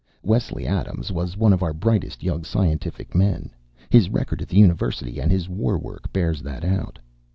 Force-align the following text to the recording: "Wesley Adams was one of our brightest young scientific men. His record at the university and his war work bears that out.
"Wesley 0.23 0.65
Adams 0.65 1.11
was 1.11 1.37
one 1.37 1.53
of 1.53 1.61
our 1.61 1.73
brightest 1.73 2.23
young 2.23 2.43
scientific 2.43 3.13
men. 3.13 3.51
His 3.91 4.09
record 4.09 4.41
at 4.41 4.47
the 4.49 4.57
university 4.57 5.19
and 5.19 5.31
his 5.31 5.47
war 5.47 5.77
work 5.77 6.11
bears 6.11 6.41
that 6.41 6.65
out. 6.65 6.97